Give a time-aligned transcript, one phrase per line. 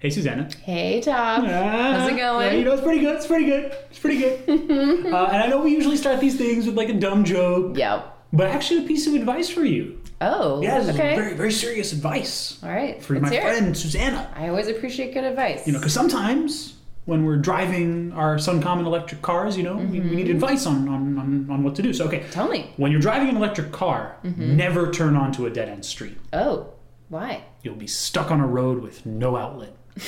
[0.00, 0.48] Hey, Susanna.
[0.62, 1.44] Hey, Top.
[1.44, 2.46] How's it going?
[2.46, 3.16] Yeah, you know, it's pretty good.
[3.16, 3.76] It's pretty good.
[3.90, 4.48] It's pretty good.
[5.12, 8.16] uh, and I know we usually start these things with like a dumb joke, Yep.
[8.32, 10.00] but actually a piece of advice for you.
[10.22, 11.16] Oh, Yeah, this is okay.
[11.16, 13.02] very, very serious advice All right.
[13.02, 13.42] for my hear it.
[13.42, 14.30] friend Susanna.
[14.34, 15.66] I always appreciate good advice.
[15.66, 20.00] You know, because sometimes when we're driving our Suncommon electric cars, you know, we, we
[20.00, 20.14] Mm-hmm.
[20.16, 21.92] need advice on, on, on, on what to do.
[21.92, 22.70] So, okay, Tell me.
[22.78, 24.56] when you're driving an electric car, Mm-hmm.
[24.56, 26.16] never turn onto a dead end street.
[26.32, 26.72] Oh,
[27.10, 27.42] why?
[27.62, 29.74] You'll be stuck on a road with no outlet.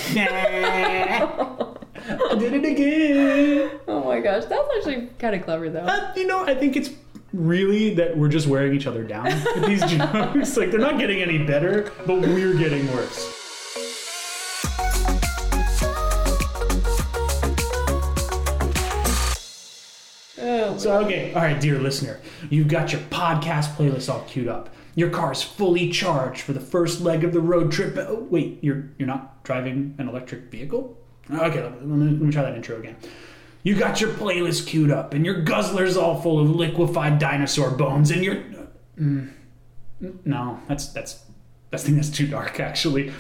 [2.05, 3.71] I did it again.
[3.89, 5.81] Oh my gosh, that's actually kind of clever though.
[5.81, 6.91] Uh, you know, I think it's
[7.33, 10.57] really that we're just wearing each other down with these jokes.
[10.57, 13.39] like they're not getting any better, but we're getting worse.
[20.39, 24.71] Oh, So okay, all right, dear listener, you've got your podcast playlist all queued up.
[24.95, 27.97] Your car's fully charged for the first leg of the road trip.
[27.97, 30.99] Oh, wait, you're you're not driving an electric vehicle?
[31.31, 32.97] Okay, let me, let me try that intro again.
[33.63, 38.11] You got your playlist queued up, and your guzzler's all full of liquefied dinosaur bones,
[38.11, 38.43] and your
[38.99, 39.31] mm,
[40.25, 41.25] no, that's that's
[41.73, 42.61] I think that's too dark.
[42.61, 43.13] Actually,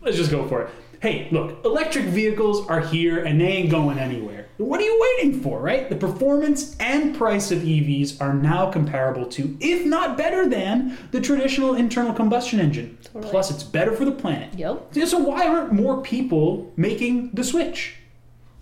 [0.00, 0.70] let's just go for it.
[1.00, 4.48] Hey, look, electric vehicles are here and they ain't going anywhere.
[4.56, 5.88] What are you waiting for, right?
[5.88, 11.20] The performance and price of EVs are now comparable to, if not better than, the
[11.20, 12.98] traditional internal combustion engine.
[13.20, 14.52] Plus, it's better for the planet.
[14.58, 14.94] Yep.
[15.06, 17.94] So why aren't more people making the switch?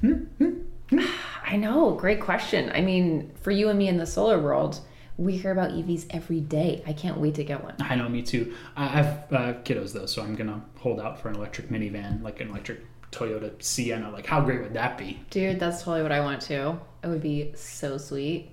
[0.03, 0.25] Hmm?
[0.39, 0.51] Hmm?
[0.91, 1.07] Hmm?
[1.47, 1.93] I know.
[1.93, 2.71] Great question.
[2.75, 4.81] I mean, for you and me in the solar world,
[5.19, 6.83] we hear about EVs every day.
[6.87, 7.75] I can't wait to get one.
[7.81, 8.55] I know, me too.
[8.77, 12.41] I have uh, kiddos though, so I'm gonna hold out for an electric minivan, like
[12.41, 14.11] an electric Toyota Sienna.
[14.11, 15.21] Like, how great would that be?
[15.31, 16.79] Dude, that's totally what I want too.
[17.03, 18.51] It would be so sweet.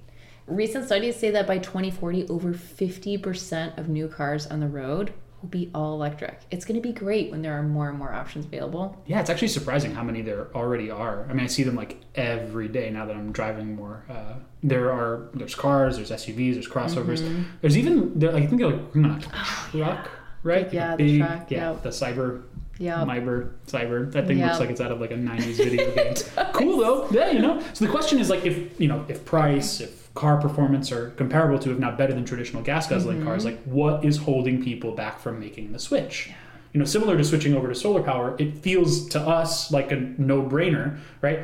[0.48, 5.50] Recent studies say that by 2040, over 50% of new cars on the road will
[5.50, 6.40] be all electric.
[6.50, 9.00] It's going to be great when there are more and more options available.
[9.06, 11.28] Yeah, it's actually surprising how many there already are.
[11.30, 14.06] I mean, I see them like every day now that I'm driving more.
[14.10, 17.46] Uh, there are there's cars, there's SUVs, there's crossovers.
[17.62, 18.34] There's even there.
[18.34, 19.30] I think they're like not a
[19.72, 20.10] truck,
[20.44, 20.64] right?
[20.66, 21.84] Like Yeah, the truck, yeah, yep.
[21.84, 22.44] the cyber.
[22.80, 23.04] Yeah.
[23.06, 24.12] Myber, Cyber.
[24.14, 24.48] That thing Yep.
[24.48, 26.16] looks like it's out of like a '90s video game.
[26.54, 27.08] cool though.
[27.12, 27.62] Yeah, you know.
[27.74, 31.58] So the question is like, if you know, if price, if car performance are comparable
[31.60, 33.28] to, if not better than traditional gas guzzling Mm-hmm.
[33.28, 36.30] cars, like what is holding people back from making the switch?
[36.72, 39.96] You know, similar to switching over to solar power, it feels to us like a
[39.96, 41.40] no-brainer, right?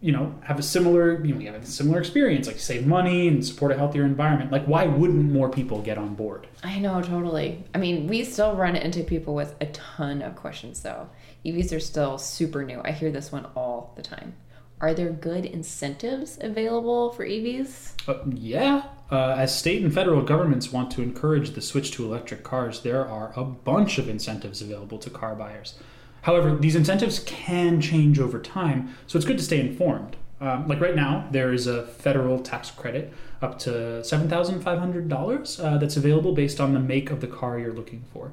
[0.00, 3.26] You know, have a similar, you know, we have a similar experience, like save money
[3.26, 4.52] and support a healthier environment.
[4.52, 6.46] Like, why wouldn't more people get on board?
[6.62, 7.64] I know, totally.
[7.74, 11.08] I mean, we still run into people with a ton of questions, though.
[11.44, 12.80] EVs are still super new.
[12.84, 14.34] I hear this one all the time.
[14.80, 17.92] Are there good incentives available for EVs?
[18.06, 18.82] Uh, yeah.
[19.10, 23.06] Uh, as state and federal governments want to encourage the switch to electric cars, there
[23.06, 25.78] are a bunch of incentives available to car buyers.
[26.22, 30.16] However, these incentives can change over time, so it's good to stay informed.
[30.40, 35.96] Um, like right now, there is a federal tax credit up to $7,500 uh, that's
[35.96, 38.32] available based on the make of the car you're looking for.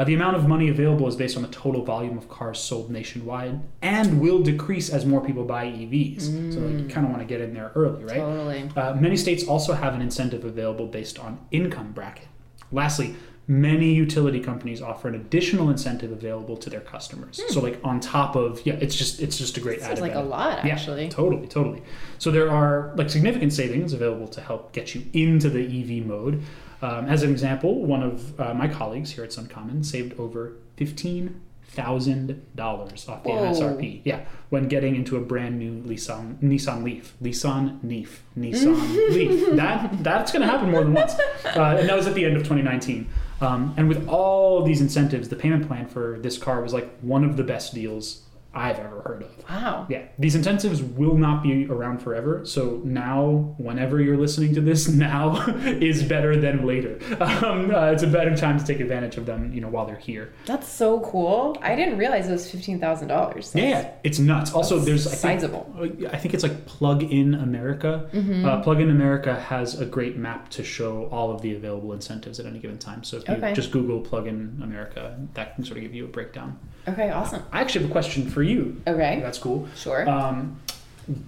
[0.00, 2.88] Uh, the amount of money available is based on the total volume of cars sold
[2.90, 6.54] nationwide and will decrease as more people buy EVs.
[6.54, 8.16] So like, you kind of want to get in there early, right?
[8.16, 8.70] Totally.
[8.74, 12.28] Uh, many states also have an incentive available based on income bracket.
[12.72, 13.14] Lastly,
[13.50, 17.42] many utility companies offer an additional incentive available to their customers.
[17.48, 20.20] So like on top of yeah, it's just it's just a great Sounds like a
[20.20, 21.08] lot, Yeah, actually.
[21.08, 21.82] totally, totally.
[22.18, 26.44] So there are like significant savings available to help get you into the EV mode.
[26.80, 31.40] Um, as an example, one of uh, my colleagues here at Suncommon saved over fifteen
[31.64, 33.52] thousand dollars off the Whoa.
[33.52, 34.02] MSRP.
[34.04, 38.76] Yeah, when getting into a brand new Nissan Nissan Leaf, Nissan Leaf, Nissan
[39.10, 39.56] Leaf.
[39.56, 42.36] That that's going to happen more than once, uh, and that was at the end
[42.36, 43.08] of 2019.
[43.40, 47.24] Um, and with all these incentives, the payment plan for this car was like one
[47.24, 48.22] of the best deals
[48.52, 49.30] I've ever heard of.
[49.48, 49.86] Wow.
[49.88, 52.44] Yeah, these intensives will not be around forever.
[52.44, 56.98] So now, whenever you're listening to this, now is better than later.
[57.50, 59.96] Um, uh, it's a better time to take advantage of them, you know, while they're
[59.96, 60.32] here.
[60.46, 61.56] That's so cool.
[61.62, 63.54] I didn't realize it was $15,000.
[63.54, 64.52] Yeah, yeah, it's nuts.
[64.52, 65.74] Also, there's I think, sizable.
[66.10, 68.08] I think it's like Plug In America.
[68.12, 68.44] Mm-hmm.
[68.44, 72.40] Uh, Plug In America has a great map to show all of the available incentives
[72.40, 73.04] at any given time.
[73.04, 73.52] So if you Okay.
[73.54, 76.58] just Google Plug In America, that can sort of give you a breakdown.
[76.88, 77.42] Okay, awesome.
[77.52, 78.80] I actually have a question for you.
[78.86, 79.20] Okay.
[79.22, 79.68] That's cool.
[79.76, 80.08] Sure.
[80.08, 80.60] Um,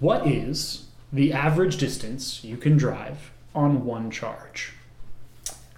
[0.00, 4.72] what is the average distance you can drive on one charge?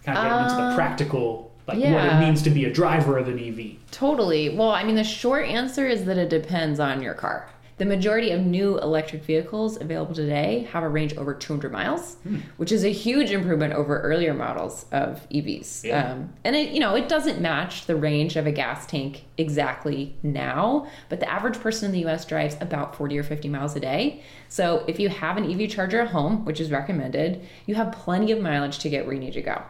[0.04, 3.16] Kind of getting into the Uh, practical, like what it means to be a driver
[3.19, 3.76] of an EV.
[3.90, 4.50] Totally.
[4.54, 7.48] Well, I mean, the short answer is that it depends on your car.
[7.76, 12.17] The majority of new electric vehicles available today have a range over 200 miles,
[12.56, 15.82] which is a huge improvement over earlier models of EVs.
[15.82, 16.12] Yeah.
[16.12, 20.15] Um, and it, you know, it doesn't match the range of a gas tank exactly
[20.23, 23.81] now, but the average person in the US drives about 40 or 50 miles a
[23.81, 24.23] day.
[24.49, 28.31] So if you have an EV charger at home, which is recommended, you have plenty
[28.31, 29.61] of mileage to get where you need to go.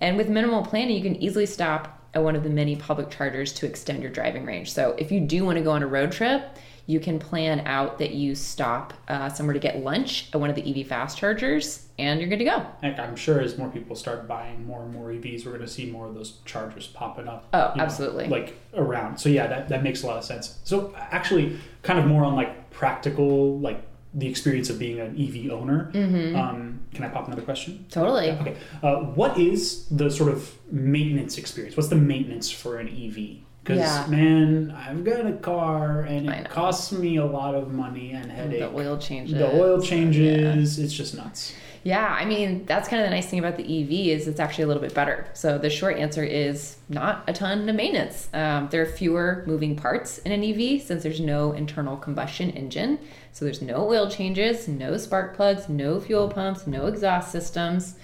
[0.00, 3.52] And with minimal planning, you can easily stop at one of the many public chargers
[3.54, 4.72] to extend your driving range.
[4.72, 6.56] So if you do want to go on a road trip,
[6.88, 10.56] you can plan out that you stop uh, somewhere to get lunch at one of
[10.56, 12.66] the EV fast chargers, and you're good to go.
[12.80, 15.68] Heck, I'm sure as more people start buying more and more EVs, we're going to
[15.68, 17.46] see more of those chargers popping up.
[17.52, 18.28] Oh, you know, absolutely.
[18.28, 19.18] like around.
[19.18, 20.60] So yeah, that, that makes a lot of sense.
[20.64, 23.82] So actually, kind of more on like practical, like
[24.14, 25.90] the experience of being an EV owner.
[25.92, 26.36] Mm-hmm.
[26.36, 27.84] Um, can I pop another question?
[27.90, 28.30] Totally.
[28.30, 28.56] Okay.
[28.82, 31.76] Uh, what is the sort of maintenance experience?
[31.76, 33.44] What's the maintenance for an EV?
[33.68, 34.06] Because Yeah.
[34.08, 38.60] man, I've got a car and it costs me a lot of money and headache.
[38.60, 39.36] The oil changes.
[39.36, 39.86] The oil Yeah.
[39.90, 40.78] changes.
[40.78, 41.52] It's just nuts.
[41.84, 44.64] Yeah, I mean, that's kind of the nice thing about the EV is it's actually
[44.64, 45.26] a little bit better.
[45.34, 48.28] So the short answer is not a ton of maintenance.
[48.32, 52.98] Um, there are fewer moving parts in an EV since there's no internal combustion engine.
[53.32, 57.96] So there's no oil changes, no spark plugs, no fuel pumps, no exhaust systems.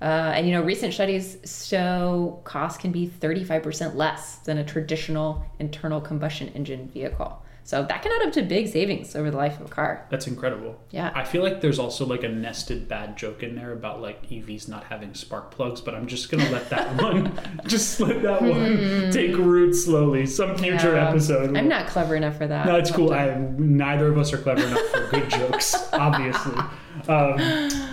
[0.00, 5.44] Uh, and you know, recent studies show costs can be 35% less than a traditional
[5.58, 7.42] internal combustion engine vehicle.
[7.62, 10.06] So that can add up to big savings over the life of a car.
[10.10, 10.80] That's incredible.
[10.90, 11.12] Yeah.
[11.14, 14.68] I feel like there's also like a nested bad joke in there about like EVs
[14.68, 19.10] not having spark plugs, but I'm just gonna let that one just let that one
[19.12, 20.26] take root slowly.
[20.26, 20.96] Some future Hmm.
[20.96, 21.08] Yeah.
[21.10, 21.56] episode.
[21.56, 22.66] I'm not clever enough for that.
[22.66, 23.12] No, it's cool.
[23.12, 26.56] I, neither of us are clever enough for good jokes, obviously.
[27.08, 27.34] Um,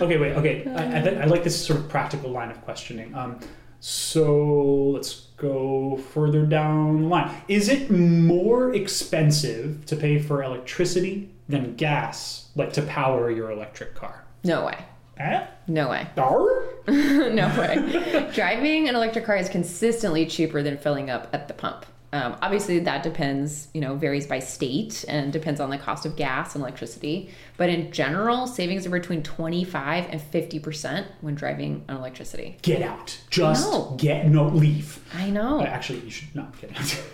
[0.02, 0.32] okay, wait.
[0.32, 3.14] Okay, I, I, I like this sort of practical line of questioning.
[3.14, 3.38] Um,
[3.80, 7.34] so let's go further down the line.
[7.48, 13.94] Is it more expensive to pay for electricity than gas, like to power your electric
[13.94, 14.24] car?
[14.44, 14.78] No way.
[15.18, 15.46] Eh?
[15.66, 16.08] No way.
[16.14, 16.46] Dar?
[16.86, 18.30] no way.
[18.34, 21.86] Driving an electric car is consistently cheaper than filling up at the pump.
[22.10, 26.16] Um, obviously, that depends, you know, varies by state and depends on the cost of
[26.16, 27.28] gas and electricity.
[27.58, 32.56] But in general, savings are between 25 and 50% when driving on electricity.
[32.62, 33.18] Get out.
[33.28, 35.04] Just get no leave.
[35.14, 35.60] I know.
[35.62, 36.70] Actually, you should not get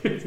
[0.07, 0.23] out.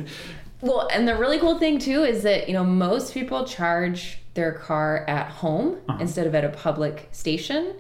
[0.60, 4.52] Well, and the really cool thing too is that, you know, most people charge their
[4.52, 6.00] car at home Uh-huh.
[6.02, 7.76] instead of at a public station,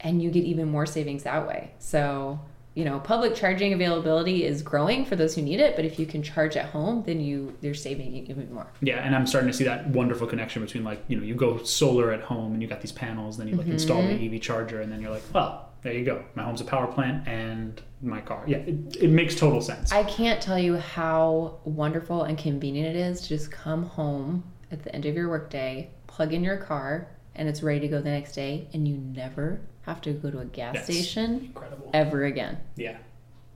[0.00, 1.72] and you get even more savings that way.
[1.78, 2.40] So,
[2.74, 6.06] you know, public charging availability is growing for those who need it, but if you
[6.06, 8.66] can charge at home, then you you're saving even more.
[8.80, 11.62] Yeah, and I'm starting to see that wonderful connection between like you know you go
[11.62, 14.28] solar at home and you got these panels, then you like install Mm-hmm.
[14.28, 16.86] the EV charger, and then you're like, well, there you go, my home's a power
[16.88, 18.42] plant and my car.
[18.46, 19.92] Yeah, it, it makes total sense.
[19.92, 24.42] I can't tell you how wonderful and convenient it is to just come home
[24.72, 28.00] at the end of your workday, plug in your car, and it's ready to go
[28.00, 31.90] the next day, and you never have to go to a gas That's station incredible.
[31.92, 32.58] ever again.
[32.76, 32.96] Yeah,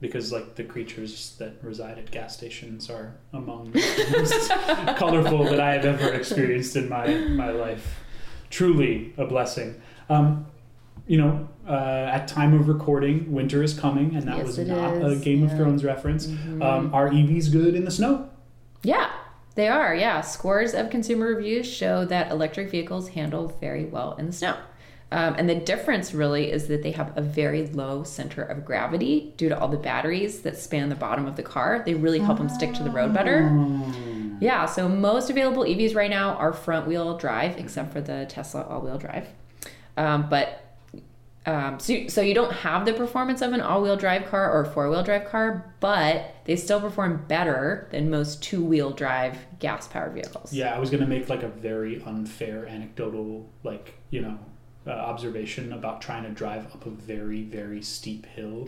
[0.01, 5.61] because like the creatures that reside at gas stations are among the most colorful that
[5.61, 8.01] I have ever experienced in my my life.
[8.51, 9.81] Truly a blessing.
[10.09, 10.47] Um,
[11.07, 14.95] you know, uh, at time of recording, winter is coming, and that Yes, was not
[14.97, 15.21] a is.
[15.23, 15.55] Game of Yeah.
[15.57, 15.65] Mm-hmm.
[15.65, 16.27] Thrones reference.
[16.27, 18.29] Um, are EVs good in the snow?
[18.83, 19.11] Yeah,
[19.59, 19.95] they are.
[19.95, 24.57] Yeah, scores of consumer reviews show that electric vehicles handle very well in the snow.
[25.11, 29.33] Um, and the difference really is that they have a very low center of gravity
[29.37, 31.83] due to all the batteries that span the bottom of the car.
[31.85, 33.51] They really help them stick to the road better.
[34.41, 38.63] Yeah, so most available EVs right now are front wheel drive, except for the Tesla
[38.63, 39.27] all wheel drive.
[39.97, 40.68] Um, but
[41.47, 45.03] um, so, so you don't have the performance of an all-wheel drive car or four-wheel
[45.03, 50.53] drive car, but they still perform better than most two-wheel drive gas-powered vehicles.
[50.53, 54.39] Yeah, I was gonna make like a very unfair anecdotal, like you know,
[54.87, 58.65] uh, observation about trying to drive up a very very steep hill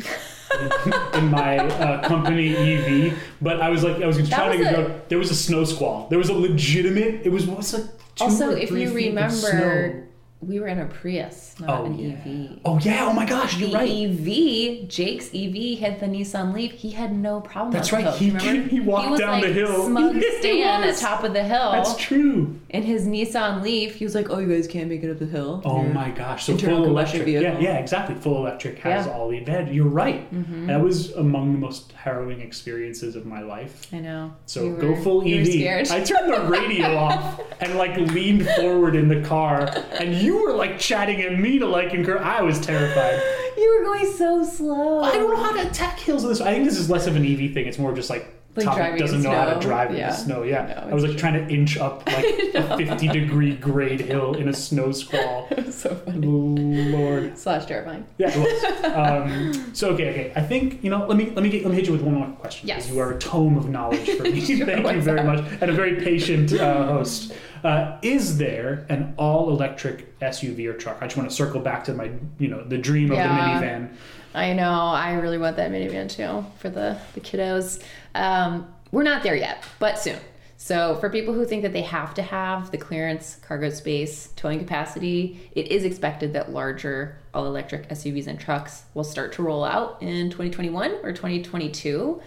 [1.15, 3.19] in, my uh, company EV.
[3.41, 5.01] But I was like, I was trying was to a- go.
[5.09, 6.09] There was a snow squall.
[6.09, 7.27] There was a legitimate.
[7.27, 7.87] It was what's like
[8.21, 10.07] Also, if you remember.
[10.43, 12.13] We were in a Prius, not Oh an yeah.
[12.53, 12.59] EV.
[12.65, 13.05] Oh yeah.
[13.07, 13.91] Oh my gosh, you're The right.
[13.91, 16.73] EV, Jake's EV had the Nissan Leaf.
[16.73, 17.73] He had no problem.
[17.73, 18.05] That's right.
[18.05, 18.13] hill.
[18.15, 19.85] He- he walked was down the hill.
[19.87, 21.73] Smug He stand at top of the hill.
[21.73, 22.59] That's true.
[22.71, 25.27] In his Nissan Leaf, he was like, "Oh, you guys can't make it up the
[25.27, 26.45] hill." Oh You're- my gosh!
[26.47, 27.25] So full electric.
[27.25, 27.43] vehicle.
[27.43, 28.15] Yeah, yeah, exactly.
[28.15, 29.13] Full electric has Yeah.
[29.13, 29.21] Mm-hmm.
[29.21, 29.75] all the advantage.
[29.75, 30.27] You're right.
[30.69, 33.87] That was among the most harrowing experiences of my life.
[33.93, 34.33] I know.
[34.47, 35.47] So You go were- full EV.
[35.49, 35.91] scared.
[35.91, 39.69] I turned the radio off and like leaned forward in the car,
[39.99, 42.23] and you were like chatting at me to like encourage.
[42.23, 43.21] I was terrified.
[43.57, 45.01] You were going so slow.
[45.03, 46.41] I don't know how to attack hills with this.
[46.41, 47.67] I think this is less of an EV thing.
[47.67, 50.43] It's more just like Like in doesn't know how to drive in the snow.
[50.43, 54.35] Yeah, No, I was like trying to inch up like a 50 degree grade hill
[54.35, 55.47] in a snow squall.
[55.61, 56.27] It was so funny.
[56.27, 57.39] Lord.
[57.39, 58.07] Slash terrifying.
[58.19, 58.61] Yeah, it was.
[59.01, 60.33] Um, so okay, okay.
[60.35, 61.07] I think you know.
[61.07, 62.67] Let me let me get let me hit you with one more question.
[62.69, 62.79] Yes.
[62.87, 64.41] because You are a tome of knowledge for me.
[64.41, 65.27] Sure, Thank you very up?
[65.27, 67.33] much, and a very patient uh, host.
[67.65, 70.99] Uh, is there an all-electric SUV or truck?
[71.01, 73.59] I just want to circle back to my, you know, the dream of Yeah.
[73.61, 73.89] the minivan.
[74.35, 74.71] I know.
[74.73, 77.83] I really want that minivan too for the the kiddos.
[78.15, 80.19] Um, we're not there yet, but soon.
[80.57, 84.59] So for people who think that they have to have the clearance, cargo space, towing
[84.59, 89.65] capacity, it is expected that larger all electric SUVs and trucks will start to roll
[89.65, 92.21] out in 2021 or 2022.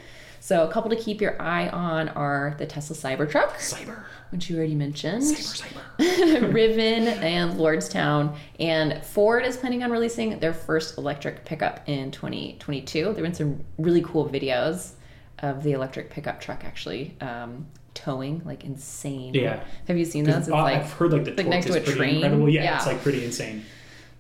[0.44, 4.58] So a couple to keep your eye on are the Tesla Cybertruck, Cyber, which you
[4.58, 5.24] already mentioned.
[5.24, 6.52] cyber, cyber.
[6.52, 8.36] Rivian and Lordstown.
[8.60, 13.04] And Ford is planning on releasing their first electric pickup in 2022.
[13.04, 14.92] There have been some really cool videos
[15.40, 19.34] of the electric pickup truck actually um, towing like insane.
[19.34, 19.64] Yeah.
[19.88, 20.36] Have you seen those?
[20.36, 22.16] It's like, I've heard like the like torque next is to a pretty train.
[22.16, 22.50] incredible.
[22.50, 22.76] Yeah, Yeah.
[22.76, 23.64] it's like pretty insane.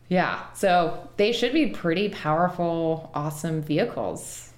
[0.08, 0.40] yeah.
[0.54, 4.52] So they should be pretty powerful, awesome vehicles.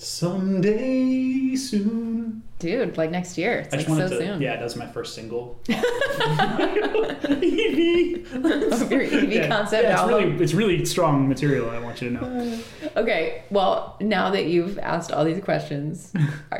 [0.00, 2.42] Someday soon.
[2.58, 3.58] Dude, like next year.
[3.58, 4.42] It's I like just wanted so to, soon.
[4.42, 5.58] Yeah, that was my first single.
[5.68, 5.76] EV
[8.32, 9.48] Oh, your yeah.
[9.48, 10.14] concept yeah, it's album.
[10.32, 11.70] Really, it's really strong material.
[11.70, 12.60] I want you to know.
[12.96, 16.12] okay, well, now that you've asked all these questions,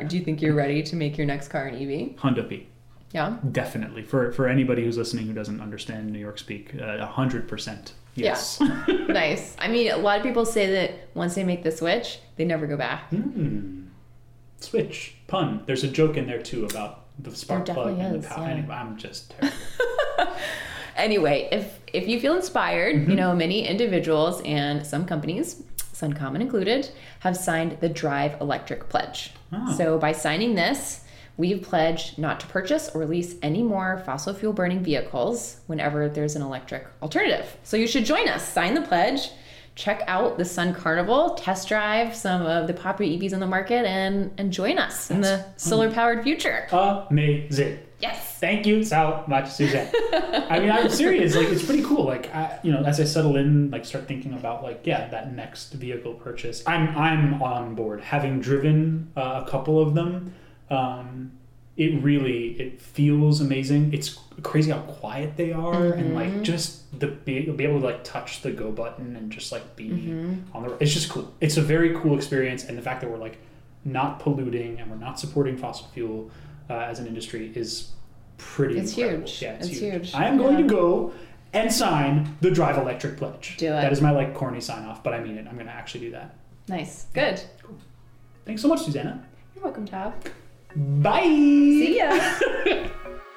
[0.07, 2.19] do you think you're ready to make your next car an EV?
[2.19, 2.67] Honda P.
[3.13, 3.37] Yeah.
[3.51, 4.03] Definitely.
[4.05, 7.93] For for anybody who's listening who doesn't understand New York speak, uh, 100%.
[8.25, 8.59] Yes.
[8.61, 8.85] Yeah.
[9.09, 9.57] nice.
[9.59, 12.67] I mean, a lot of people say that once they make the switch, they never
[12.67, 13.11] go back.
[13.11, 13.89] Mm.
[14.59, 15.63] Switch pun.
[15.67, 18.45] There's a joke in there too about the spark there plug and is, the power.
[18.45, 18.53] Yeah.
[18.53, 19.57] Anyway, I'm just terrible.
[20.97, 23.11] anyway, if if you feel inspired, mm-hmm.
[23.11, 25.63] you know many individuals and some companies,
[25.93, 29.33] Suncommon included, have signed the Drive Electric Pledge.
[29.53, 29.75] Oh.
[29.77, 31.05] So by signing this
[31.41, 36.37] we've pledged not to purchase or lease any more fossil fuel burning vehicles whenever there's
[36.37, 37.57] an electric alternative.
[37.65, 39.31] So you should join us, sign the pledge,
[39.75, 43.87] check out the Sun Carnival, test drive some of the popular EVs on the market,
[43.87, 46.67] and and join us in the solar powered future.
[47.11, 47.79] Amazing.
[48.01, 48.39] Yes.
[48.39, 49.91] Thank you so much, Suzanne.
[50.49, 51.35] I mean, I'm serious.
[51.35, 52.05] Like, it's pretty cool.
[52.05, 55.35] Like, I, you know, as I settle in, like, start thinking about, like, yeah, that
[55.35, 56.63] next vehicle purchase.
[56.67, 58.01] I'm, I'm on board.
[58.01, 60.33] Having driven uh, a couple of them,
[60.71, 61.33] um,
[61.77, 63.93] it really, it feels amazing.
[63.95, 68.05] It's crazy how quiet they are, and like, just the be, be able to like
[68.05, 69.91] touch the go button and just like be
[70.53, 70.77] on the.
[70.81, 71.33] It's just cool.
[71.41, 73.39] It's a very cool experience, and the fact that we're like
[73.85, 76.31] not polluting and we're not supporting fossil fuel
[76.69, 77.93] uh, as an industry is
[78.37, 79.27] pretty It's incredible.
[79.27, 79.43] huge.
[79.43, 79.93] Yeah, it's, It's huge.
[80.11, 80.15] huge.
[80.15, 80.63] I am going Yeah.
[80.63, 81.13] to go
[81.55, 83.57] and sign the Drive Electric pledge.
[83.57, 83.71] Do it.
[83.71, 85.47] That is my like corny sign off, but I mean it.
[85.49, 86.35] I'm going to actually do that.
[86.69, 87.07] Nice.
[87.15, 87.41] Good.
[88.45, 89.25] Thanks so much, Susanna.
[89.55, 90.13] You're welcome, Tab.
[90.77, 91.23] Bye.
[91.25, 92.11] See ya.